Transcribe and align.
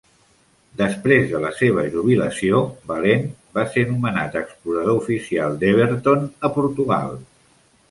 Després 0.77 1.27
de 1.33 1.41
la 1.43 1.51
seva 1.59 1.83
jubilació, 1.95 2.61
Valente 2.93 3.59
va 3.59 3.67
ser 3.75 3.85
nomenat 3.91 4.39
explorador 4.43 5.05
oficial 5.05 5.61
d'Everton 5.63 6.29
a 6.51 6.55
Portugal. 6.59 7.17